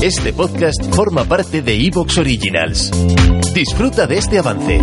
Este 0.00 0.32
podcast 0.32 0.80
forma 0.94 1.24
parte 1.24 1.60
de 1.60 1.74
Evox 1.74 2.18
Originals. 2.18 2.92
Disfruta 3.52 4.06
de 4.06 4.18
este 4.18 4.38
avance. 4.38 4.80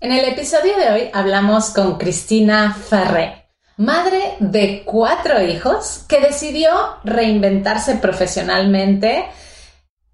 En 0.00 0.10
el 0.10 0.24
episodio 0.24 0.76
de 0.76 0.90
hoy 0.90 1.10
hablamos 1.12 1.70
con 1.70 1.98
Cristina 1.98 2.74
Ferré, 2.74 3.46
madre 3.76 4.34
de 4.40 4.82
cuatro 4.84 5.40
hijos 5.40 6.04
que 6.08 6.18
decidió 6.18 6.72
reinventarse 7.04 7.94
profesionalmente 7.98 9.26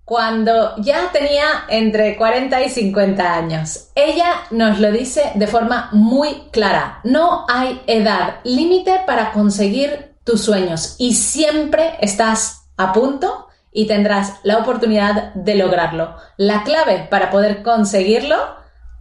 cuando 0.04 0.76
ya 0.76 1.10
tenía 1.12 1.64
entre 1.70 2.18
40 2.18 2.62
y 2.62 2.68
50 2.68 3.34
años. 3.34 3.88
Ella 3.94 4.42
nos 4.50 4.80
lo 4.80 4.92
dice 4.92 5.32
de 5.34 5.46
forma 5.46 5.88
muy 5.92 6.42
clara. 6.52 7.00
No 7.04 7.46
hay 7.48 7.80
edad 7.86 8.40
límite 8.44 9.00
para 9.06 9.32
conseguir 9.32 10.15
tus 10.26 10.42
sueños 10.42 10.96
y 10.98 11.14
siempre 11.14 11.96
estás 12.00 12.68
a 12.76 12.92
punto 12.92 13.46
y 13.72 13.86
tendrás 13.86 14.34
la 14.42 14.58
oportunidad 14.58 15.32
de 15.34 15.54
lograrlo. 15.54 16.16
La 16.36 16.64
clave 16.64 17.06
para 17.08 17.30
poder 17.30 17.62
conseguirlo, 17.62 18.36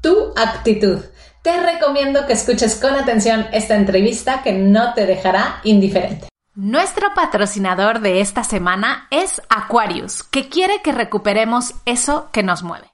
tu 0.01 0.33
actitud. 0.37 0.99
Te 1.41 1.59
recomiendo 1.61 2.25
que 2.27 2.33
escuches 2.33 2.75
con 2.75 2.95
atención 2.95 3.47
esta 3.51 3.75
entrevista 3.75 4.43
que 4.43 4.53
no 4.53 4.93
te 4.93 5.05
dejará 5.05 5.61
indiferente. 5.63 6.29
Nuestro 6.53 7.13
patrocinador 7.15 7.99
de 7.99 8.21
esta 8.21 8.43
semana 8.43 9.07
es 9.09 9.41
Aquarius, 9.49 10.23
que 10.23 10.47
quiere 10.47 10.81
que 10.81 10.91
recuperemos 10.91 11.73
eso 11.85 12.29
que 12.31 12.43
nos 12.43 12.63
mueve. 12.63 12.91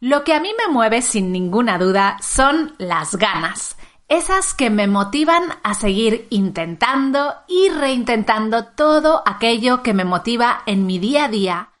Lo 0.00 0.24
que 0.24 0.34
a 0.34 0.40
mí 0.40 0.50
me 0.56 0.72
mueve 0.72 1.02
sin 1.02 1.32
ninguna 1.32 1.78
duda 1.78 2.16
son 2.20 2.74
las 2.78 3.16
ganas 3.16 3.76
esas 4.08 4.54
que 4.54 4.70
me 4.70 4.86
motivan 4.86 5.42
a 5.62 5.74
seguir 5.74 6.28
intentando 6.30 7.34
y 7.48 7.70
reintentando 7.70 8.66
todo 8.66 9.22
aquello 9.26 9.82
que 9.82 9.94
me 9.94 10.04
motiva 10.04 10.62
en 10.66 10.86
mi 10.86 10.98
día 10.98 11.24
a 11.24 11.28
día, 11.28 11.72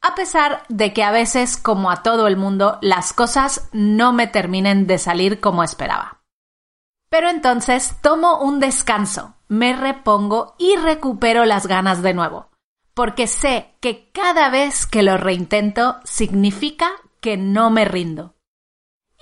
a 0.00 0.14
pesar 0.14 0.62
de 0.68 0.92
que 0.92 1.02
a 1.02 1.10
veces, 1.10 1.56
como 1.56 1.90
a 1.90 2.02
todo 2.02 2.26
el 2.28 2.36
mundo, 2.36 2.78
las 2.82 3.12
cosas 3.12 3.68
no 3.72 4.12
me 4.12 4.26
terminen 4.26 4.86
de 4.86 4.98
salir 4.98 5.40
como 5.40 5.64
esperaba. 5.64 6.22
Pero 7.08 7.28
entonces 7.28 7.96
tomo 8.00 8.40
un 8.40 8.60
descanso, 8.60 9.34
me 9.48 9.74
repongo 9.74 10.54
y 10.58 10.76
recupero 10.76 11.44
las 11.44 11.66
ganas 11.66 12.02
de 12.02 12.14
nuevo, 12.14 12.48
porque 12.94 13.26
sé 13.26 13.74
que 13.80 14.10
cada 14.12 14.50
vez 14.50 14.86
que 14.86 15.02
lo 15.02 15.16
reintento 15.16 15.96
significa 16.04 16.90
que 17.20 17.36
no 17.36 17.70
me 17.70 17.84
rindo 17.84 18.34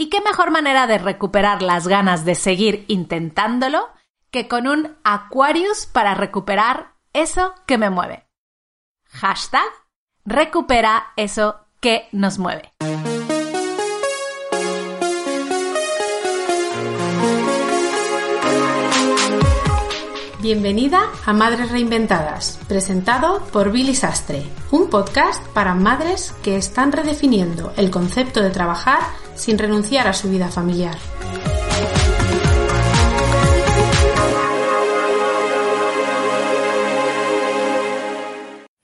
y 0.00 0.08
qué 0.08 0.22
mejor 0.22 0.50
manera 0.50 0.86
de 0.86 0.96
recuperar 0.96 1.60
las 1.60 1.86
ganas 1.86 2.24
de 2.24 2.34
seguir 2.34 2.86
intentándolo 2.88 3.86
que 4.30 4.48
con 4.48 4.66
un 4.66 4.96
Aquarius 5.04 5.84
para 5.84 6.14
recuperar 6.14 6.94
eso 7.12 7.52
que 7.66 7.76
me 7.76 7.90
mueve. 7.90 8.26
Hashtag 9.10 9.68
recupera 10.24 11.12
eso 11.16 11.56
que 11.80 12.08
nos 12.12 12.38
mueve. 12.38 12.72
Bienvenida 20.40 21.02
a 21.26 21.34
Madres 21.34 21.70
Reinventadas, 21.70 22.58
presentado 22.66 23.44
por 23.52 23.70
Billy 23.70 23.94
Sastre, 23.94 24.46
un 24.70 24.88
podcast 24.88 25.46
para 25.48 25.74
madres 25.74 26.34
que 26.42 26.56
están 26.56 26.90
redefiniendo 26.92 27.74
el 27.76 27.90
concepto 27.90 28.40
de 28.40 28.48
trabajar 28.48 29.00
sin 29.40 29.56
renunciar 29.58 30.06
a 30.06 30.12
su 30.12 30.28
vida 30.28 30.48
familiar. 30.48 30.98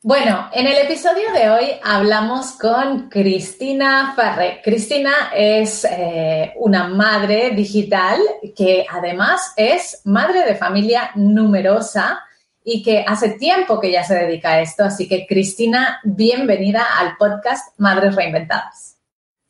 Bueno, 0.03 0.49
en 0.53 0.67
el 0.67 0.79
episodio 0.79 1.33
de 1.35 1.51
hoy 1.51 1.67
hablamos 1.83 2.53
con 2.53 3.11
Cristina 3.11 4.15
Ferre. 4.15 4.61
Cristina 4.65 5.31
es 5.35 5.85
eh, 5.85 6.55
una 6.57 6.89
madre 6.89 7.51
digital 7.51 8.21
que 8.57 8.87
además 8.89 9.53
es 9.57 10.01
madre 10.05 10.45
de 10.45 10.55
familia 10.55 11.11
numerosa 11.17 12.21
y 12.65 12.83
que 12.83 13.05
hace 13.07 13.31
tiempo 13.31 13.79
que 13.79 13.93
ya 13.93 14.05
se 14.05 14.15
dedica 14.15 14.53
a 14.53 14.61
esto. 14.61 14.85
Así 14.85 15.07
que 15.07 15.27
Cristina, 15.27 16.01
bienvenida 16.05 16.87
al 16.99 17.17
podcast 17.19 17.79
Madres 17.79 18.15
Reinventadas. 18.15 18.96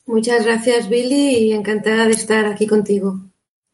Muchas 0.06 0.44
gracias, 0.44 0.88
Billy, 0.88 1.48
y 1.48 1.52
encantada 1.52 2.06
de 2.06 2.12
estar 2.12 2.46
aquí 2.46 2.66
contigo. 2.66 3.20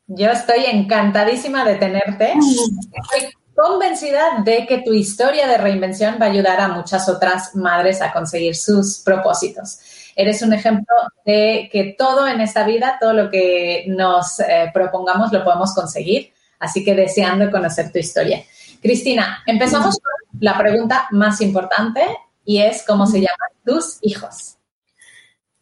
Yo 0.06 0.28
estoy 0.30 0.64
encantadísima 0.66 1.64
de 1.64 1.76
tenerte. 1.76 2.34
Mm 2.34 3.42
convencida 3.54 4.42
de 4.44 4.66
que 4.66 4.78
tu 4.78 4.92
historia 4.92 5.46
de 5.46 5.58
reinvención 5.58 6.16
va 6.20 6.26
a 6.26 6.30
ayudar 6.30 6.60
a 6.60 6.68
muchas 6.68 7.08
otras 7.08 7.54
madres 7.54 8.00
a 8.00 8.12
conseguir 8.12 8.56
sus 8.56 8.98
propósitos. 8.98 9.78
Eres 10.16 10.42
un 10.42 10.52
ejemplo 10.52 10.94
de 11.24 11.68
que 11.72 11.94
todo 11.96 12.26
en 12.26 12.40
esta 12.40 12.64
vida, 12.64 12.98
todo 13.00 13.12
lo 13.12 13.30
que 13.30 13.84
nos 13.88 14.40
eh, 14.40 14.70
propongamos, 14.72 15.32
lo 15.32 15.44
podemos 15.44 15.74
conseguir. 15.74 16.32
Así 16.58 16.84
que 16.84 16.94
deseando 16.94 17.50
conocer 17.50 17.90
tu 17.90 17.98
historia. 17.98 18.42
Cristina, 18.80 19.42
empezamos 19.46 19.98
con 19.98 20.40
la 20.40 20.56
pregunta 20.58 21.08
más 21.10 21.40
importante 21.40 22.02
y 22.44 22.58
es 22.58 22.84
cómo 22.86 23.06
se 23.06 23.18
llaman 23.18 23.50
tus 23.64 23.98
hijos. 24.02 24.56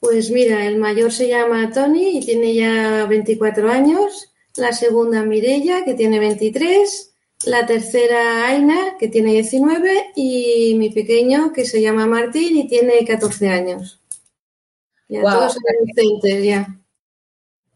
Pues 0.01 0.31
mira, 0.31 0.67
el 0.67 0.79
mayor 0.79 1.13
se 1.13 1.29
llama 1.29 1.71
Tony 1.73 2.19
y 2.19 2.21
tiene 2.25 2.55
ya 2.55 3.07
24 3.07 3.71
años, 3.71 4.33
la 4.57 4.73
segunda 4.73 5.23
Mirella 5.23 5.85
que 5.85 5.95
tiene 5.95 6.19
23 6.19 7.11
la 7.47 7.67
tercera 7.67 8.47
Aina, 8.47 8.97
que 8.99 9.09
tiene 9.09 9.33
19, 9.33 10.13
y 10.15 10.75
mi 10.77 10.91
pequeño, 10.91 11.53
que 11.53 11.65
se 11.65 11.81
llama 11.81 12.07
Martín 12.07 12.57
y 12.57 12.69
tiene 12.69 13.05
14 13.07 13.49
años. 13.49 14.01
Ya 15.09 15.23
todos 15.23 15.55
son 15.55 15.63
adolescentes, 15.75 16.45
ya. 16.45 16.80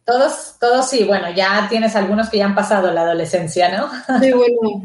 Todos, 0.04 0.56
todos 0.60 0.90
sí, 0.90 1.04
bueno, 1.04 1.30
ya 1.30 1.66
tienes 1.70 1.96
algunos 1.96 2.28
que 2.28 2.36
ya 2.36 2.44
han 2.44 2.54
pasado 2.54 2.92
la 2.92 3.02
adolescencia, 3.02 3.70
¿no? 3.70 3.90
Sí, 4.20 4.32
bueno, 4.32 4.82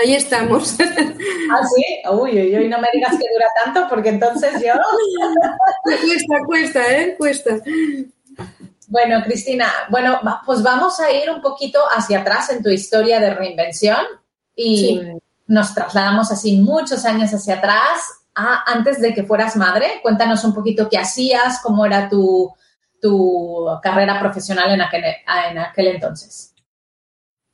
ahí 0.00 0.14
estamos. 0.14 0.76
¿Ah, 0.80 1.66
sí? 1.74 1.84
Uy, 2.12 2.40
uy, 2.40 2.58
uy, 2.58 2.68
no 2.68 2.78
me 2.78 2.86
digas 2.92 3.10
que 3.10 3.26
dura 3.32 3.46
tanto, 3.64 3.88
porque 3.88 4.10
entonces 4.10 4.52
yo... 4.62 4.74
cuesta, 5.82 6.34
cuesta, 6.46 6.92
¿eh? 6.92 7.16
Cuesta. 7.18 7.56
Bueno, 8.86 9.20
Cristina, 9.24 9.68
bueno, 9.88 10.20
pues 10.46 10.62
vamos 10.62 11.00
a 11.00 11.10
ir 11.10 11.28
un 11.28 11.42
poquito 11.42 11.80
hacia 11.90 12.20
atrás 12.20 12.50
en 12.50 12.62
tu 12.62 12.70
historia 12.70 13.18
de 13.18 13.34
reinvención 13.34 14.04
y 14.54 15.00
nos 15.48 15.74
trasladamos 15.74 16.30
así 16.30 16.56
muchos 16.58 17.04
años 17.04 17.32
hacia 17.34 17.56
atrás, 17.56 18.00
a, 18.36 18.62
antes 18.70 19.00
de 19.00 19.12
que 19.12 19.24
fueras 19.24 19.56
madre. 19.56 19.98
Cuéntanos 20.02 20.44
un 20.44 20.54
poquito 20.54 20.88
qué 20.88 20.98
hacías, 20.98 21.60
cómo 21.62 21.84
era 21.84 22.08
tu, 22.08 22.52
tu 23.00 23.66
carrera 23.82 24.20
profesional 24.20 24.70
en 24.72 24.82
aquel, 24.82 25.04
en 25.50 25.58
aquel 25.58 25.86
entonces. 25.88 26.54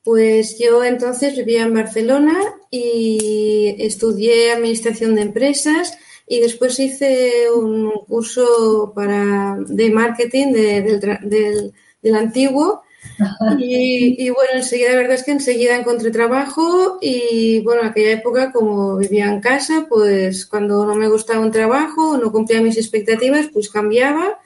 Pues 0.03 0.57
yo 0.59 0.84
entonces 0.84 1.37
vivía 1.37 1.62
en 1.62 1.75
Barcelona 1.75 2.37
y 2.71 3.75
estudié 3.79 4.53
administración 4.53 5.17
de 5.17 5.23
empresas 5.23 5.99
y 6.29 6.41
después 6.41 6.79
hice 6.79 7.51
un 7.53 7.91
curso 8.06 8.93
para, 8.95 9.56
de 9.67 9.91
marketing 9.91 10.53
del, 10.53 11.01
del, 12.03 12.15
antiguo. 12.15 12.83
Y, 13.59 14.29
bueno, 14.31 14.51
enseguida, 14.55 14.91
la 14.91 14.97
verdad 14.97 15.15
es 15.15 15.25
que 15.25 15.31
enseguida 15.31 15.77
encontré 15.77 16.11
trabajo 16.11 16.99
y 17.01 17.61
bueno, 17.61 17.83
en 17.83 17.89
aquella 17.89 18.12
época 18.12 18.53
como 18.53 18.97
vivía 18.99 19.27
en 19.27 19.41
casa, 19.41 19.87
pues 19.89 20.45
cuando 20.45 20.85
no 20.85 20.95
me 20.95 21.09
gustaba 21.09 21.41
un 21.41 21.51
trabajo, 21.51 22.17
no 22.19 22.31
cumplía 22.31 22.61
mis 22.61 22.77
expectativas, 22.77 23.49
pues 23.53 23.71
cambiaba. 23.71 24.39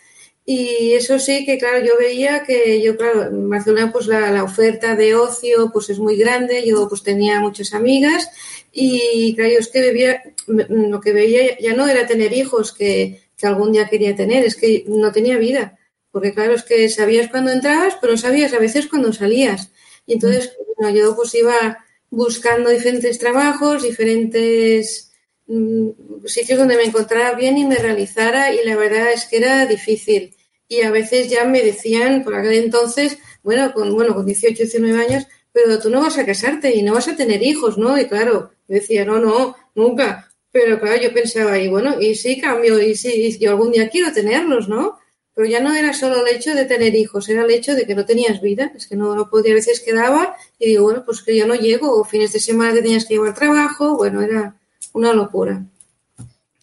Y 0.52 0.94
eso 0.94 1.20
sí 1.20 1.46
que, 1.46 1.58
claro, 1.58 1.78
yo 1.78 1.92
veía 1.96 2.42
que 2.42 2.82
yo, 2.82 2.96
claro, 2.96 3.22
en 3.26 3.48
Barcelona 3.48 3.92
pues 3.92 4.08
la, 4.08 4.32
la 4.32 4.42
oferta 4.42 4.96
de 4.96 5.14
ocio 5.14 5.70
pues 5.72 5.90
es 5.90 6.00
muy 6.00 6.16
grande, 6.16 6.66
yo 6.66 6.88
pues 6.88 7.04
tenía 7.04 7.38
muchas 7.38 7.72
amigas 7.72 8.28
y 8.72 9.36
claro, 9.36 9.52
yo 9.52 9.58
es 9.60 9.68
que 9.68 9.80
bebía, 9.80 10.20
lo 10.48 11.00
que 11.00 11.12
veía 11.12 11.56
ya 11.60 11.72
no 11.74 11.86
era 11.86 12.04
tener 12.04 12.32
hijos 12.32 12.72
que, 12.72 13.22
que, 13.36 13.46
algún 13.46 13.70
día 13.70 13.88
quería 13.88 14.16
tener, 14.16 14.44
es 14.44 14.56
que 14.56 14.82
no 14.88 15.12
tenía 15.12 15.38
vida. 15.38 15.78
Porque 16.10 16.34
claro, 16.34 16.54
es 16.54 16.64
que 16.64 16.88
sabías 16.88 17.30
cuándo 17.30 17.52
entrabas, 17.52 17.96
pero 18.00 18.16
sabías 18.16 18.52
a 18.52 18.58
veces 18.58 18.88
cuándo 18.88 19.12
salías. 19.12 19.70
Y 20.04 20.14
entonces, 20.14 20.56
bueno, 20.76 20.92
yo 20.92 21.14
pues 21.14 21.32
iba 21.36 21.78
buscando 22.10 22.70
diferentes 22.70 23.20
trabajos, 23.20 23.84
diferentes 23.84 25.12
mm, 25.46 25.90
sitios 26.26 26.58
donde 26.58 26.76
me 26.76 26.86
encontrara 26.86 27.34
bien 27.34 27.56
y 27.56 27.66
me 27.66 27.76
realizara 27.76 28.52
y 28.52 28.64
la 28.64 28.74
verdad 28.74 29.12
es 29.12 29.26
que 29.26 29.36
era 29.36 29.64
difícil. 29.66 30.34
Y 30.70 30.82
a 30.82 30.90
veces 30.92 31.28
ya 31.28 31.44
me 31.44 31.62
decían, 31.62 32.22
por 32.22 32.32
aquel 32.36 32.54
entonces, 32.54 33.18
bueno, 33.42 33.74
con, 33.74 33.92
bueno, 33.92 34.14
con 34.14 34.24
18, 34.24 34.54
19 34.54 35.04
años, 35.04 35.26
pero 35.52 35.80
tú 35.80 35.90
no 35.90 36.00
vas 36.00 36.16
a 36.16 36.24
casarte 36.24 36.72
y 36.76 36.82
no 36.82 36.94
vas 36.94 37.08
a 37.08 37.16
tener 37.16 37.42
hijos, 37.42 37.76
¿no? 37.76 37.98
Y 37.98 38.06
claro, 38.06 38.52
yo 38.68 38.74
decía, 38.76 39.04
no, 39.04 39.18
no, 39.18 39.56
nunca. 39.74 40.30
Pero 40.52 40.78
claro, 40.78 41.02
yo 41.02 41.12
pensaba, 41.12 41.58
y 41.58 41.66
bueno, 41.66 42.00
y 42.00 42.14
sí 42.14 42.40
cambio, 42.40 42.80
y 42.80 42.94
sí, 42.94 43.36
yo 43.40 43.50
algún 43.50 43.72
día 43.72 43.88
quiero 43.88 44.12
tenerlos, 44.12 44.68
¿no? 44.68 44.96
Pero 45.34 45.48
ya 45.48 45.60
no 45.60 45.74
era 45.74 45.92
solo 45.92 46.24
el 46.24 46.36
hecho 46.36 46.54
de 46.54 46.64
tener 46.66 46.94
hijos, 46.94 47.28
era 47.28 47.42
el 47.42 47.50
hecho 47.50 47.74
de 47.74 47.84
que 47.84 47.96
no 47.96 48.06
tenías 48.06 48.40
vida, 48.40 48.70
es 48.76 48.86
que 48.86 48.94
no, 48.94 49.16
no 49.16 49.28
podía, 49.28 49.50
a 49.50 49.56
veces 49.56 49.80
quedaba 49.80 50.36
y 50.56 50.68
digo, 50.68 50.84
bueno, 50.84 51.02
pues 51.04 51.20
que 51.22 51.36
yo 51.36 51.48
no 51.48 51.56
llego, 51.56 52.00
o 52.00 52.04
fines 52.04 52.32
de 52.32 52.38
semana 52.38 52.74
te 52.74 52.82
tenías 52.82 53.06
que 53.06 53.14
llevar 53.14 53.34
trabajo, 53.34 53.96
bueno, 53.96 54.22
era, 54.22 54.54
una 54.92 55.12
locura. 55.12 55.64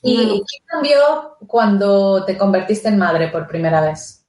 ¿Y 0.09 0.39
qué 0.39 0.63
cambió 0.65 1.35
cuando 1.45 2.23
te 2.23 2.37
convertiste 2.37 2.87
en 2.87 2.97
madre 2.97 3.27
por 3.27 3.45
primera 3.45 3.81
vez? 3.81 4.23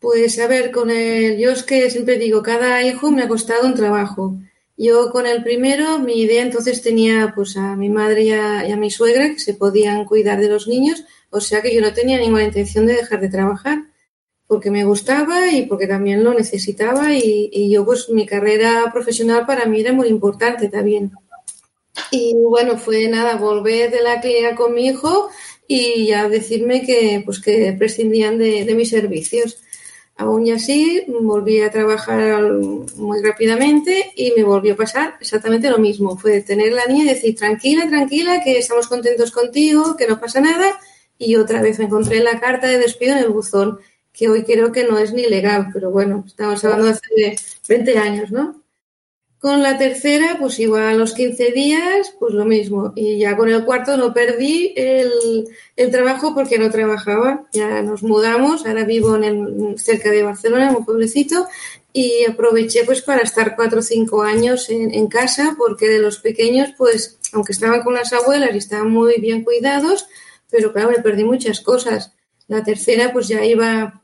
Pues 0.00 0.38
a 0.40 0.48
ver, 0.48 0.72
con 0.72 0.90
el, 0.90 1.38
yo 1.38 1.50
es 1.50 1.62
que 1.62 1.88
siempre 1.90 2.18
digo, 2.18 2.42
cada 2.42 2.82
hijo 2.82 3.10
me 3.10 3.22
ha 3.22 3.28
costado 3.28 3.66
un 3.66 3.74
trabajo. 3.74 4.36
Yo 4.76 5.10
con 5.10 5.26
el 5.26 5.44
primero, 5.44 5.98
mi 6.00 6.20
idea 6.20 6.42
entonces 6.42 6.82
tenía 6.82 7.32
pues 7.34 7.56
a 7.56 7.76
mi 7.76 7.88
madre 7.88 8.22
y 8.24 8.32
a, 8.32 8.76
mi 8.76 8.90
suegra 8.90 9.28
que 9.28 9.38
se 9.38 9.54
podían 9.54 10.04
cuidar 10.04 10.40
de 10.40 10.48
los 10.48 10.66
niños, 10.66 11.04
o 11.30 11.40
sea 11.40 11.62
que 11.62 11.74
yo 11.74 11.80
no 11.80 11.92
tenía 11.92 12.18
ninguna 12.18 12.44
intención 12.44 12.86
de 12.86 12.94
dejar 12.94 13.20
de 13.20 13.28
trabajar, 13.28 13.78
porque 14.46 14.70
me 14.70 14.84
gustaba 14.84 15.48
y 15.52 15.66
porque 15.66 15.86
también 15.86 16.24
lo 16.24 16.32
necesitaba 16.34 17.12
y, 17.14 17.50
y 17.52 17.70
yo 17.70 17.84
pues 17.84 18.08
mi 18.08 18.24
carrera 18.26 18.90
profesional 18.92 19.46
para 19.46 19.66
mí 19.66 19.80
era 19.80 19.92
muy 19.92 20.08
importante 20.08 20.68
también. 20.68 21.12
Y 22.10 22.34
bueno, 22.34 22.78
fue 22.78 23.08
nada, 23.08 23.36
volver 23.36 23.90
de 23.90 24.02
la 24.02 24.20
clínica 24.20 24.54
con 24.54 24.74
mi 24.74 24.86
hijo 24.86 25.28
y 25.66 26.06
ya 26.06 26.28
decirme 26.28 26.82
que 26.84 27.22
pues 27.24 27.40
que 27.40 27.74
prescindían 27.78 28.38
de, 28.38 28.64
de 28.64 28.74
mis 28.74 28.90
servicios. 28.90 29.58
Aún 30.16 30.50
así, 30.50 31.04
volví 31.06 31.60
a 31.60 31.70
trabajar 31.70 32.42
muy 32.96 33.22
rápidamente 33.22 34.10
y 34.16 34.32
me 34.36 34.42
volvió 34.42 34.74
a 34.74 34.76
pasar 34.76 35.14
exactamente 35.20 35.70
lo 35.70 35.78
mismo. 35.78 36.18
Fue 36.18 36.40
tener 36.40 36.72
la 36.72 36.86
niña 36.86 37.04
y 37.04 37.14
decir, 37.14 37.36
tranquila, 37.36 37.86
tranquila, 37.88 38.42
que 38.42 38.58
estamos 38.58 38.88
contentos 38.88 39.30
contigo, 39.30 39.96
que 39.96 40.08
no 40.08 40.18
pasa 40.18 40.40
nada. 40.40 40.72
Y 41.18 41.36
otra 41.36 41.62
vez 41.62 41.78
me 41.78 41.84
encontré 41.84 42.20
la 42.20 42.40
carta 42.40 42.66
de 42.66 42.78
despido 42.78 43.12
en 43.12 43.18
el 43.18 43.28
buzón, 43.28 43.78
que 44.12 44.28
hoy 44.28 44.42
creo 44.42 44.72
que 44.72 44.82
no 44.82 44.98
es 44.98 45.12
ni 45.12 45.26
legal, 45.26 45.68
pero 45.72 45.92
bueno, 45.92 46.24
estamos 46.26 46.64
hablando 46.64 46.86
de 46.86 46.92
hace 46.92 47.36
20 47.68 47.98
años, 47.98 48.32
¿no? 48.32 48.60
Con 49.40 49.62
la 49.62 49.78
tercera, 49.78 50.36
pues 50.40 50.58
igual 50.58 50.82
a 50.82 50.94
los 50.94 51.14
15 51.14 51.52
días, 51.52 52.12
pues 52.18 52.34
lo 52.34 52.44
mismo. 52.44 52.92
Y 52.96 53.18
ya 53.18 53.36
con 53.36 53.48
el 53.48 53.64
cuarto 53.64 53.96
no 53.96 54.12
perdí 54.12 54.74
el, 54.74 55.48
trabajo 55.92 56.34
porque 56.34 56.58
no 56.58 56.70
trabajaba. 56.70 57.46
Ya 57.52 57.80
nos 57.82 58.02
mudamos, 58.02 58.66
ahora 58.66 58.82
vivo 58.82 59.16
cerca 59.76 60.10
de 60.10 60.24
Barcelona, 60.24 60.70
en 60.70 60.76
un 60.76 60.84
pueblecito, 60.84 61.46
y 61.92 62.24
aproveché 62.28 62.82
pues 62.84 63.00
para 63.00 63.22
estar 63.22 63.54
cuatro 63.54 63.78
o 63.78 63.82
cinco 63.82 64.22
años 64.22 64.70
en, 64.70 64.92
en, 64.92 65.06
casa 65.06 65.54
porque 65.56 65.86
de 65.88 66.00
los 66.00 66.18
pequeños, 66.18 66.70
pues 66.76 67.18
aunque 67.32 67.52
estaban 67.52 67.82
con 67.82 67.94
las 67.94 68.12
abuelas 68.12 68.50
y 68.54 68.58
estaban 68.58 68.90
muy 68.90 69.20
bien 69.20 69.44
cuidados, 69.44 70.06
pero 70.50 70.72
claro, 70.72 70.90
me 70.90 71.02
perdí 71.02 71.22
muchas 71.22 71.60
cosas. 71.60 72.12
La 72.48 72.64
tercera, 72.64 73.12
pues 73.12 73.28
ya 73.28 73.44
iba, 73.44 74.02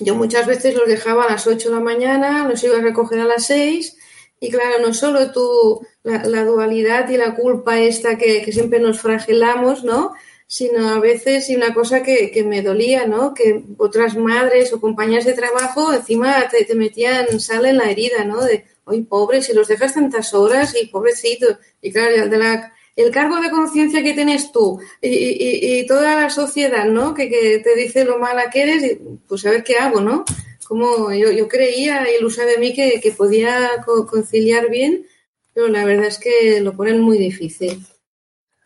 yo 0.00 0.16
muchas 0.16 0.48
veces 0.48 0.74
los 0.74 0.88
dejaba 0.88 1.24
a 1.24 1.30
las 1.30 1.46
8 1.46 1.68
de 1.68 1.74
la 1.76 1.80
mañana, 1.80 2.48
los 2.48 2.62
iba 2.64 2.78
a 2.78 2.82
recoger 2.82 3.20
a 3.20 3.24
las 3.24 3.46
6 3.46 3.98
y 4.44 4.50
claro, 4.50 4.78
no 4.86 4.92
solo 4.92 5.32
tú, 5.32 5.86
la, 6.02 6.44
dualidad 6.44 7.08
y 7.08 7.16
la 7.16 7.34
culpa 7.34 7.80
esta 7.80 8.18
que, 8.18 8.44
siempre 8.52 8.78
nos 8.78 9.00
fragelamos, 9.00 9.84
¿no? 9.84 10.12
Sino 10.46 10.90
a 10.90 11.00
veces, 11.00 11.48
y 11.48 11.56
una 11.56 11.72
cosa 11.72 12.02
que, 12.02 12.44
me 12.46 12.60
dolía, 12.60 13.06
¿no? 13.06 13.32
Que 13.32 13.64
otras 13.78 14.18
madres 14.18 14.70
o 14.74 14.82
compañeras 14.82 15.24
de 15.24 15.32
trabajo 15.32 15.94
encima 15.94 16.46
te, 16.50 16.74
metían 16.74 17.40
sal 17.40 17.64
en 17.64 17.78
la 17.78 17.90
herida, 17.90 18.24
¿no? 18.26 18.44
De, 18.44 18.66
hoy 18.84 19.00
pobre, 19.00 19.40
si 19.40 19.54
los 19.54 19.66
dejas 19.66 19.94
tantas 19.94 20.34
horas 20.34 20.74
y 20.78 20.88
pobrecito. 20.88 21.58
Y 21.80 21.90
claro, 21.90 22.28
de 22.28 22.36
la, 22.36 22.74
el 22.96 23.10
cargo 23.10 23.40
de 23.40 23.50
conciencia 23.50 24.02
que 24.02 24.12
tienes 24.12 24.52
tú 24.52 24.78
y, 25.00 25.86
toda 25.86 26.20
la 26.20 26.28
sociedad, 26.28 26.84
¿no? 26.84 27.14
Que, 27.14 27.30
que, 27.30 27.60
te 27.60 27.74
dice 27.76 28.04
lo 28.04 28.18
mala 28.18 28.50
que 28.50 28.60
eres, 28.60 28.98
pues 29.26 29.46
a 29.46 29.50
ver 29.52 29.64
qué 29.64 29.76
hago, 29.76 30.02
¿no? 30.02 30.26
Como 30.64 31.12
yo, 31.12 31.30
yo 31.30 31.48
creía, 31.48 32.04
ilusa 32.18 32.44
de 32.44 32.58
mí, 32.58 32.74
que, 32.74 33.00
que 33.00 33.12
podía 33.12 33.84
conciliar 34.08 34.70
bien, 34.70 35.06
pero 35.52 35.68
la 35.68 35.84
verdad 35.84 36.06
es 36.06 36.18
que 36.18 36.60
lo 36.60 36.74
ponen 36.74 37.00
muy 37.00 37.18
difícil. 37.18 37.86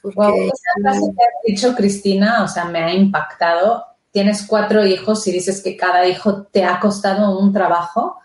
Porque... 0.02 0.46
esa 0.46 0.82
frase 0.82 1.00
que 1.00 1.22
has 1.22 1.44
dicho, 1.46 1.74
Cristina, 1.74 2.44
o 2.44 2.48
sea, 2.48 2.64
me 2.64 2.78
ha 2.78 2.94
impactado. 2.94 3.84
Tienes 4.10 4.46
cuatro 4.46 4.86
hijos 4.86 5.26
y 5.26 5.32
dices 5.32 5.62
que 5.62 5.76
cada 5.76 6.06
hijo 6.06 6.44
te 6.44 6.64
ha 6.64 6.80
costado 6.80 7.38
un 7.38 7.52
trabajo. 7.52 8.18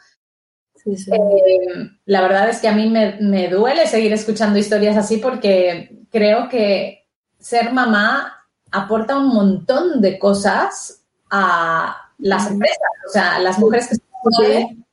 Sí, 0.75 0.97
sí. 0.97 1.11
Eh, 1.11 1.89
la 2.05 2.21
verdad 2.21 2.49
es 2.49 2.59
que 2.59 2.67
a 2.67 2.73
mí 2.73 2.89
me, 2.89 3.17
me, 3.19 3.47
duele 3.49 3.87
seguir 3.87 4.13
escuchando 4.13 4.59
historias 4.59 4.97
así 4.97 5.17
porque 5.17 6.05
creo 6.09 6.49
que 6.49 7.07
ser 7.39 7.71
mamá 7.73 8.47
aporta 8.71 9.17
un 9.17 9.27
montón 9.27 10.01
de 10.01 10.17
cosas 10.17 11.03
a, 11.29 12.02
las 12.23 12.49
empresas, 12.49 12.79
o 13.07 13.11
sea, 13.11 13.39
las 13.39 13.59
mujeres 13.59 13.87
que 13.87 13.95
están 13.95 14.85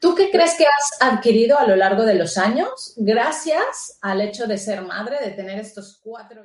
¿Tú 0.00 0.14
qué 0.14 0.30
crees 0.30 0.54
que 0.56 0.64
has 0.64 1.02
adquirido 1.02 1.58
a 1.58 1.66
lo 1.66 1.74
largo 1.74 2.04
de 2.04 2.14
los 2.14 2.38
años 2.38 2.94
gracias 2.96 3.98
al 4.00 4.20
hecho 4.20 4.46
de 4.46 4.58
ser 4.58 4.82
madre, 4.82 5.18
de 5.20 5.32
tener 5.32 5.58
estos 5.58 5.98
cuatro 6.02 6.44